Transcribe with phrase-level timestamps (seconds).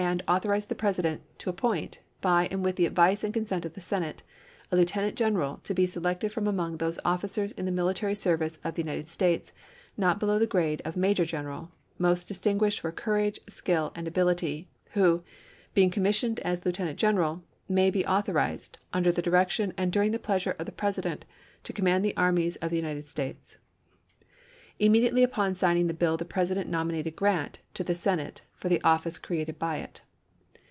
[0.27, 4.23] authorized the President" to appoint, by and with the advice and consent of the Senate,
[4.71, 8.73] a lieutenant general, to be selected from among those officers in the military service of
[8.73, 9.53] the United States
[9.95, 11.69] not below the grade of major general,
[11.99, 15.21] most distin guished for courage, skill, and ability, who,
[15.75, 20.19] being commissioned as lieutenant general, may be au thorized, under the direction and during the
[20.19, 21.25] pleas ure of the President,
[21.63, 23.57] to command the armies of ^'^St^,"' the United States."
[24.79, 25.93] Immediately upon signing the isei, p.
[25.93, 25.99] ih.
[25.99, 30.01] bill the President nominated Grant to the Senate for the office created by it.